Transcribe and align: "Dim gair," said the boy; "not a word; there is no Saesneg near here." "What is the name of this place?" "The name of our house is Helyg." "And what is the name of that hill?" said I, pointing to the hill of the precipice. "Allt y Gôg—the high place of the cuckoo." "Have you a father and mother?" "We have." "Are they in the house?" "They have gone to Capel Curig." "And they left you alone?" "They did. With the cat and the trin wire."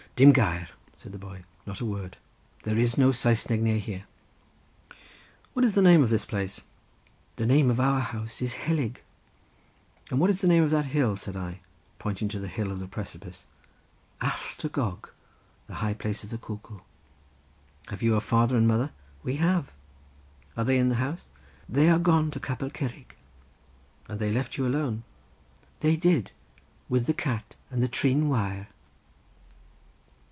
"Dim 0.17 0.33
gair," 0.33 0.69
said 0.97 1.13
the 1.13 1.17
boy; 1.17 1.45
"not 1.65 1.79
a 1.79 1.85
word; 1.85 2.15
there 2.61 2.77
is 2.77 2.95
no 2.95 3.09
Saesneg 3.11 3.59
near 3.59 3.79
here." 3.79 4.03
"What 5.53 5.65
is 5.65 5.73
the 5.73 5.81
name 5.81 6.03
of 6.03 6.11
this 6.11 6.25
place?" 6.25 6.61
"The 7.37 7.45
name 7.47 7.71
of 7.71 7.79
our 7.79 8.01
house 8.01 8.39
is 8.39 8.53
Helyg." 8.53 9.01
"And 10.11 10.19
what 10.19 10.29
is 10.29 10.41
the 10.41 10.47
name 10.47 10.61
of 10.61 10.69
that 10.69 10.85
hill?" 10.85 11.15
said 11.15 11.35
I, 11.35 11.61
pointing 11.97 12.27
to 12.27 12.39
the 12.39 12.47
hill 12.49 12.71
of 12.71 12.77
the 12.79 12.87
precipice. 12.87 13.47
"Allt 14.21 14.63
y 14.63 14.69
Gôg—the 14.69 15.73
high 15.75 15.95
place 15.95 16.23
of 16.23 16.29
the 16.29 16.37
cuckoo." 16.37 16.81
"Have 17.87 18.03
you 18.03 18.13
a 18.15 18.21
father 18.21 18.55
and 18.57 18.67
mother?" 18.67 18.91
"We 19.23 19.37
have." 19.37 19.71
"Are 20.55 20.65
they 20.65 20.77
in 20.77 20.89
the 20.89 20.95
house?" 21.01 21.29
"They 21.67 21.87
have 21.87 22.03
gone 22.03 22.29
to 22.31 22.39
Capel 22.39 22.69
Curig." 22.69 23.15
"And 24.07 24.19
they 24.19 24.31
left 24.31 24.55
you 24.55 24.67
alone?" 24.67 25.01
"They 25.79 25.95
did. 25.97 26.29
With 26.89 27.07
the 27.07 27.13
cat 27.15 27.55
and 27.71 27.81
the 27.81 27.87
trin 27.87 28.29
wire." 28.29 28.67